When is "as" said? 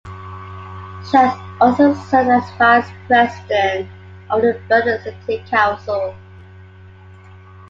2.31-2.51